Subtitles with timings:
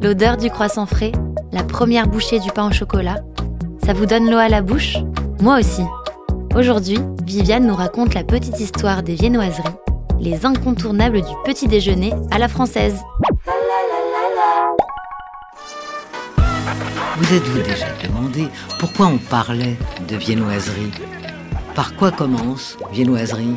[0.00, 1.12] L'odeur du croissant frais,
[1.52, 3.16] la première bouchée du pain au chocolat,
[3.84, 4.96] ça vous donne l'eau à la bouche?
[5.38, 5.82] Moi aussi.
[6.56, 9.68] Aujourd'hui, Viviane nous raconte la petite histoire des viennoiseries,
[10.18, 12.98] les incontournables du petit déjeuner à la française.
[17.18, 19.76] Vous êtes-vous déjà demandé pourquoi on parlait
[20.08, 20.92] de viennoiserie?
[21.74, 23.56] Par quoi commence viennoiserie?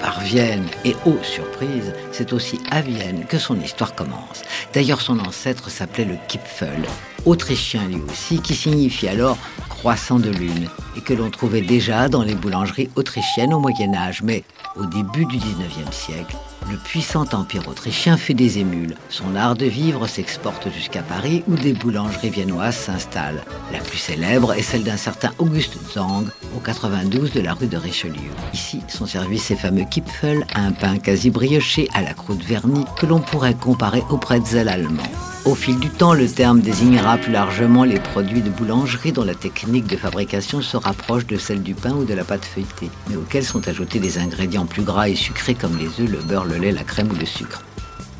[0.00, 4.42] Par Vienne, et ô surprise, c'est aussi à Vienne que son histoire commence.
[4.72, 6.82] D'ailleurs, son ancêtre s'appelait le Kipfel,
[7.24, 9.38] autrichien lui aussi, qui signifie alors
[9.78, 14.22] croissant de lune, et que l'on trouvait déjà dans les boulangeries autrichiennes au Moyen Âge.
[14.22, 14.42] Mais
[14.76, 16.36] au début du 19e siècle,
[16.68, 18.96] le puissant empire autrichien fait des émules.
[19.08, 23.44] Son art de vivre s'exporte jusqu'à Paris où des boulangeries viennoises s'installent.
[23.72, 26.26] La plus célèbre est celle d'un certain Auguste Zang
[26.56, 28.32] au 92 de la rue de Richelieu.
[28.52, 33.06] Ici sont servis ces fameux Kipfel, un pain quasi brioché à la croûte vernie que
[33.06, 35.02] l'on pourrait comparer au pretzel allemand.
[35.44, 39.34] Au fil du temps, le terme désignera plus largement les produits de boulangerie dont la
[39.34, 43.16] technique de fabrication se rapproche de celle du pain ou de la pâte feuilletée, mais
[43.16, 46.56] auxquels sont ajoutés des ingrédients plus gras et sucrés comme les œufs, le beurre, le
[46.56, 47.62] lait, la crème ou le sucre.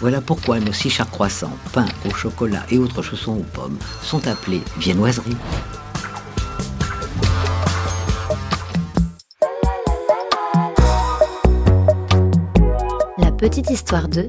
[0.00, 4.26] Voilà pourquoi nos six chars croissants, pain au chocolat et autres chaussons aux pommes sont
[4.26, 5.36] appelés viennoiseries.
[13.18, 14.28] La petite histoire 2